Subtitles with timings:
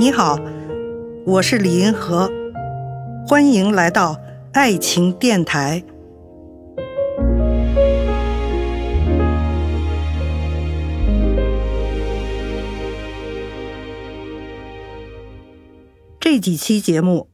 [0.00, 0.38] 你好，
[1.26, 2.30] 我是李银河，
[3.26, 4.16] 欢迎来到
[4.52, 5.82] 爱情电台。
[16.20, 17.28] 这几期节目，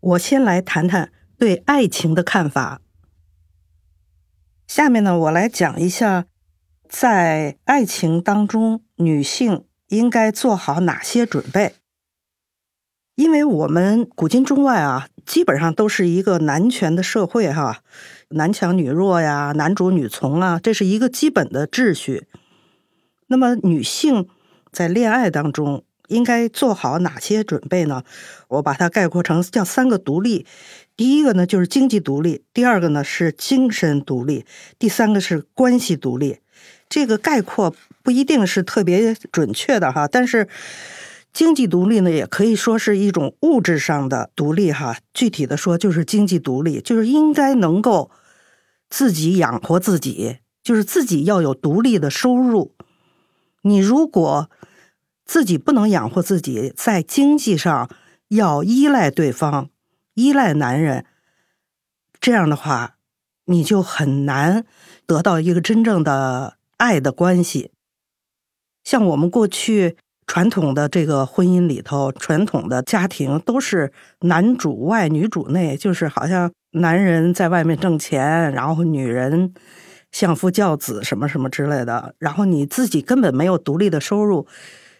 [0.00, 2.82] 我先来谈谈对爱情的看法。
[4.66, 6.26] 下面呢，我来讲一下，
[6.86, 11.76] 在爱情当中，女性应该做好哪些准备。
[13.14, 17.82] 因为我们古今中外啊，基本上都是一个男权的社会哈，
[18.30, 22.26] 男强女弱呀，男主女从啊，这是一个基本的秩序。
[23.26, 24.28] 那么，女性
[24.70, 25.84] 在恋爱当中。
[26.08, 28.02] 应该做好哪些准备呢？
[28.48, 30.44] 我把它概括成叫三个独立。
[30.94, 34.44] 第一个呢就是经济独立，第二个呢是精神独立，
[34.78, 36.40] 第三个是关系独立。
[36.90, 40.48] 这个概括不一定是特别准确的哈，但是
[41.32, 44.98] 经济独立呢也可以说是一种物质上的独立哈。
[45.14, 48.10] 具体的说就是经济独立，就是应该能够
[48.90, 52.74] 自己养活自己，就是自己要有独立的收入。
[53.62, 54.50] 你如果
[55.24, 57.88] 自己不能养活自己，在经济上
[58.28, 59.70] 要依赖对方，
[60.14, 61.06] 依赖男人，
[62.20, 62.96] 这样的话，
[63.46, 64.66] 你就很难
[65.06, 67.70] 得到一个真正的爱的关系。
[68.84, 79.52] 像我们过去传统的这个婚姻里头，传统的家庭都是男主外女主内，就是好像男人在外面挣钱，然后女人
[80.10, 84.46] 相夫教子什么什么之类的，然后你自己根本没有独立的收入。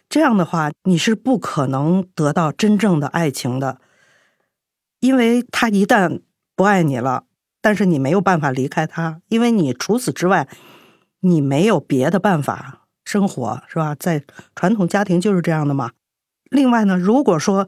[0.09, 3.79] 这样的话，你是不可能得到真正的爱情的，
[4.99, 6.21] 因为他一旦
[6.55, 7.23] 不爱你了，
[7.61, 10.47] 但是你没有办法离开他，因为你除此之外，
[11.21, 13.95] 你没有别的办法生活，是吧？
[13.99, 14.23] 在
[14.55, 15.91] 传统家庭就是这样的嘛。
[16.49, 17.67] 另外呢，如果说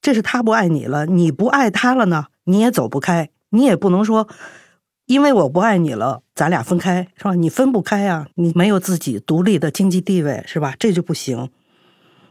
[0.00, 4.28] 这是他不爱你了，你不爱他了呢，你也走不开，你也不能说，
[5.06, 7.34] 因为我不爱你了，咱俩分开，是吧？
[7.34, 10.74] 你分不开呀，你没有自己独立的经济地位，是吧？
[10.78, 11.50] 这就不行。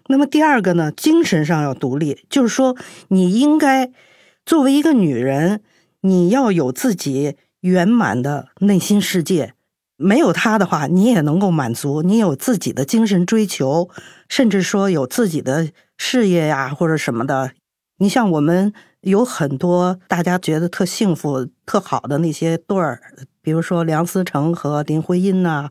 [0.07, 2.75] 那么第二个呢，精神上要独立，就是说
[3.09, 3.91] 你应该
[4.45, 5.61] 作为一个女人，
[6.01, 9.53] 你要有自己圆满的内心世界。
[10.01, 13.89] 没有他的话，你也能够满足，你有自己的精神追求，
[14.29, 17.51] 甚至说有自己的事业呀，或者什么的。
[17.97, 23.01] 你像我们有很多大家觉得特幸福、特好的那些对儿，
[23.41, 25.69] 比如说梁思成和林徽因呐，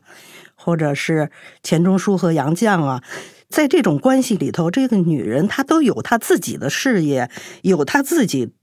[0.53, 1.31] 或者是
[1.63, 3.03] 钱钟书和杨绛啊。
[3.49, 7.31] 在这种关系里头，这个女人她都有她自己的事业，
[7.63, 8.53] 有她自己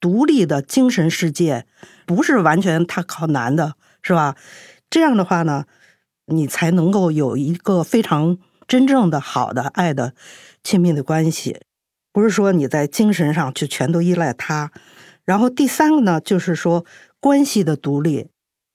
[0.00, 1.66] 独立的精神世界，
[2.06, 4.34] 不是完全她靠男的，是吧？
[4.90, 5.64] 这样的话呢，
[6.26, 8.36] 你才能够有一个非常
[8.66, 10.14] 真正的好的爱的
[10.62, 11.60] 亲密的关系，
[12.12, 14.72] 不是说你在精神上就全都依赖他。
[15.24, 16.84] 然后第三个呢，就是说
[17.20, 18.28] 关系的独立。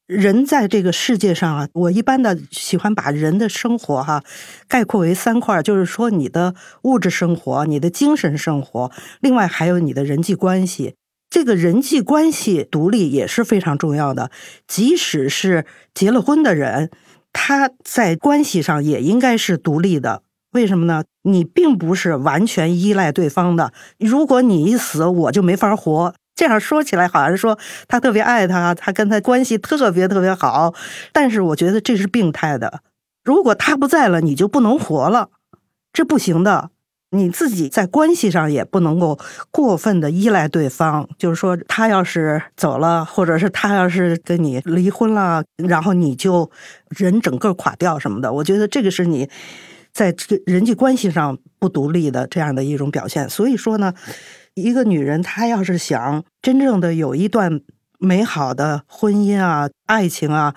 [0.08, 4.24] 人在这个世界上啊，我一般的喜欢把人的生活哈
[4.68, 6.54] 概括为三块，就是说你的
[6.84, 10.94] 物质生活、你的精神生活，另外还有你的人际关系。
[11.30, 14.32] 这个人际关系独立也是非常重要的。
[14.68, 16.92] 即使是结了婚的人，
[17.34, 20.24] 他在关系上也应该是独立的。
[20.52, 21.04] 为什么呢？
[21.24, 23.74] 你并不是完全依赖对方的。
[24.00, 26.16] 如果你一死，我就没法活。
[26.34, 30.74] 这样说起来，好像是说他特别爱他，他跟他关系特别特别好。
[31.12, 32.82] 但是我觉得这是病态的。
[33.24, 35.30] 如果他不在了，你就不能活了，
[35.92, 36.70] 这不行的。
[37.12, 39.20] 你自己在关系上也不能够
[39.52, 41.08] 过分的依赖对方。
[41.18, 46.50] 就是说，他要是走了，或者是他要是跟你离婚了，然后你就
[46.90, 48.32] 人整个垮掉什么的。
[48.34, 49.30] 我觉得这个是你
[49.92, 53.30] 在人际关系上不独立的这样的一种表现。
[53.30, 53.94] 所以说呢。
[54.58, 57.60] 一个女人，她要是想真正的有一段
[58.00, 60.56] 美好的婚姻啊、爱情啊、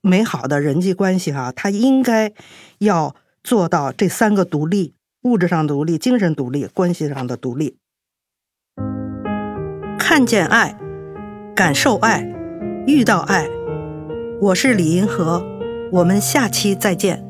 [0.00, 2.32] 美好的人际关系啊，她应该
[2.78, 3.14] 要
[3.44, 4.92] 做到这三个独立：
[5.28, 7.76] 物质上独立、精神独立、关系上的独立。
[9.98, 10.74] 看见爱，
[11.54, 12.26] 感受爱，
[12.86, 13.46] 遇到爱。
[14.40, 15.44] 我是李银河，
[15.92, 17.27] 我们下期再见。